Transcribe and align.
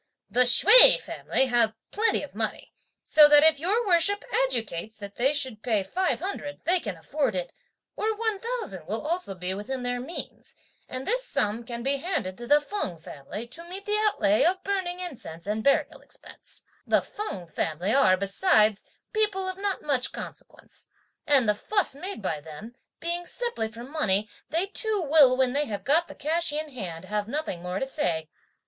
"The 0.31 0.45
Hsüeh 0.45 0.99
family 0.99 1.45
have 1.45 1.75
plenty 1.91 2.23
of 2.23 2.33
money, 2.33 2.73
so 3.05 3.27
that 3.29 3.43
if 3.43 3.59
your 3.59 3.85
Worship 3.85 4.25
adjudicates 4.33 4.97
that 4.97 5.13
they 5.13 5.31
should 5.31 5.61
pay 5.61 5.83
five 5.83 6.19
hundred, 6.19 6.59
they 6.63 6.79
can 6.79 6.97
afford 6.97 7.35
it, 7.35 7.53
or 7.95 8.15
one 8.15 8.39
thousand 8.39 8.87
will 8.87 9.05
also 9.05 9.35
be 9.35 9.53
within 9.53 9.83
their 9.83 9.99
means; 9.99 10.55
and 10.89 11.05
this 11.05 11.23
sum 11.27 11.63
can 11.63 11.83
be 11.83 11.97
handed 11.97 12.35
to 12.39 12.47
the 12.47 12.59
Feng 12.59 12.97
family 12.97 13.45
to 13.49 13.63
meet 13.63 13.85
the 13.85 13.99
outlay 13.99 14.43
of 14.43 14.63
burning 14.63 14.99
incense 14.99 15.45
and 15.45 15.63
burial 15.63 16.01
expenses. 16.01 16.63
The 16.87 17.03
Feng 17.03 17.45
family 17.45 17.93
are, 17.93 18.17
besides, 18.17 18.83
people 19.13 19.47
of 19.47 19.59
not 19.59 19.83
much 19.83 20.11
consequence, 20.11 20.89
and 21.27 21.47
(the 21.47 21.53
fuss 21.53 21.93
made 21.93 22.23
by 22.23 22.39
them) 22.41 22.73
being 22.99 23.23
simply 23.27 23.67
for 23.67 23.83
money, 23.83 24.27
they 24.49 24.65
too 24.65 25.05
will, 25.07 25.37
when 25.37 25.53
they 25.53 25.65
have 25.67 25.83
got 25.83 26.07
the 26.07 26.15
cash 26.15 26.51
in 26.51 26.69
hand, 26.69 27.05
have 27.05 27.27
nothing 27.27 27.61
more 27.61 27.77
to 27.77 27.85
say. 27.85 28.27